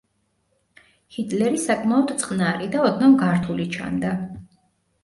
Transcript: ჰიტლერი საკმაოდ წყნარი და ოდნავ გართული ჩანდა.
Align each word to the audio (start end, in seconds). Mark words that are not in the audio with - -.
ჰიტლერი 1.17 1.61
საკმაოდ 1.65 2.15
წყნარი 2.23 2.73
და 2.77 2.83
ოდნავ 2.89 3.15
გართული 3.25 3.71
ჩანდა. 3.79 4.17